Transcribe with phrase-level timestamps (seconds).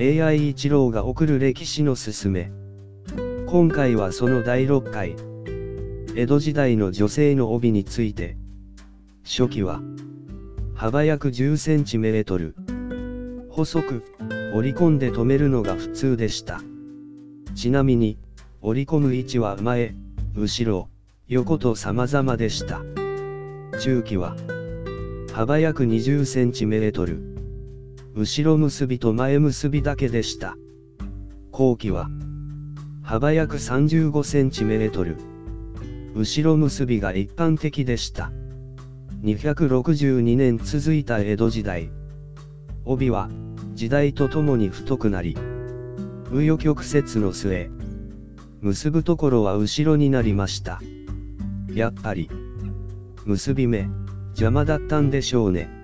[0.00, 2.52] AI 一郎が送る歴史のすすめ。
[3.48, 5.16] 今回はその第6回。
[6.14, 8.36] 江戸時代の女性の帯について。
[9.24, 9.82] 初期は、
[10.76, 12.54] 幅約10センチメートル。
[13.50, 14.04] 細く、
[14.54, 16.60] 折り込んで留めるのが普通でした。
[17.56, 18.18] ちなみに、
[18.60, 19.96] 折り込む位置は前、
[20.36, 20.88] 後ろ、
[21.26, 22.82] 横と様々でした。
[23.80, 24.36] 中期は、
[25.32, 27.47] 幅約20センチメートル。
[28.18, 30.56] 後ろ結びと前結びだけでした。
[31.52, 32.08] 後期は、
[33.00, 35.18] 幅約35センチメートル。
[36.16, 38.32] 後ろ結びが一般的でした。
[39.22, 41.92] 262年続いた江戸時代。
[42.84, 43.30] 帯は、
[43.74, 45.36] 時代とともに太くなり、
[46.32, 47.70] 紆余曲折の末、
[48.62, 50.80] 結ぶところは後ろになりました。
[51.72, 52.28] やっぱり、
[53.26, 53.88] 結び目、
[54.30, 55.77] 邪魔だったんでしょうね。